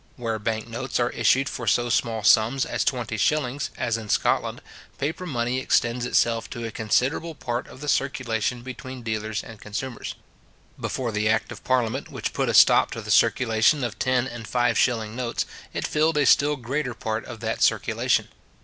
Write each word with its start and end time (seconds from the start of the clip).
Where 0.15 0.39
bank 0.39 0.67
notes 0.67 0.99
are 0.99 1.11
issued 1.11 1.47
for 1.47 1.67
so 1.67 1.87
small 1.89 2.23
sums 2.23 2.65
as 2.65 2.83
20s. 2.83 3.69
as 3.77 3.97
in 3.99 4.09
Scotland, 4.09 4.63
paper 4.97 5.27
money 5.27 5.59
extends 5.59 6.07
itself 6.07 6.49
to 6.49 6.65
a 6.65 6.71
considerable 6.71 7.35
part 7.35 7.67
of 7.67 7.81
the 7.81 7.87
circulation 7.87 8.63
between 8.63 9.03
dealers 9.03 9.43
and 9.43 9.61
consumers. 9.61 10.15
Before 10.79 11.11
the 11.11 11.29
Act 11.29 11.51
of 11.51 11.63
parliament 11.63 12.09
which 12.09 12.33
put 12.33 12.49
a 12.49 12.55
stop 12.55 12.89
to 12.93 13.01
the 13.01 13.11
circulation 13.11 13.83
of 13.83 13.99
ten 13.99 14.25
and 14.25 14.47
five 14.47 14.75
shilling 14.75 15.15
notes, 15.15 15.45
it 15.71 15.85
filled 15.85 16.17
a 16.17 16.25
still 16.25 16.55
greater 16.55 16.95
part 16.95 17.23
of 17.25 17.39
that 17.41 17.61
circulation. 17.61 18.29